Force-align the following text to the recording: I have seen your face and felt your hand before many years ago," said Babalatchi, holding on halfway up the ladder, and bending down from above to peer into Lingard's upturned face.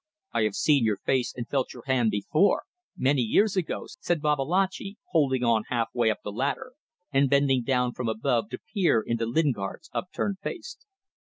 I 0.33 0.41
have 0.45 0.55
seen 0.55 0.83
your 0.83 0.97
face 0.97 1.31
and 1.37 1.47
felt 1.47 1.73
your 1.73 1.83
hand 1.85 2.09
before 2.09 2.63
many 2.97 3.21
years 3.21 3.55
ago," 3.55 3.83
said 3.99 4.19
Babalatchi, 4.19 4.97
holding 5.11 5.43
on 5.43 5.65
halfway 5.67 6.09
up 6.09 6.21
the 6.23 6.31
ladder, 6.31 6.73
and 7.11 7.29
bending 7.29 7.61
down 7.61 7.93
from 7.93 8.09
above 8.09 8.49
to 8.49 8.57
peer 8.73 9.03
into 9.05 9.27
Lingard's 9.27 9.91
upturned 9.93 10.39
face. 10.39 10.79